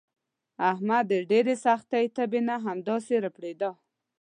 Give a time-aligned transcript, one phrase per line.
[0.71, 3.71] احمد د ډېرې سختې تبې نه همداسې ړپېدا.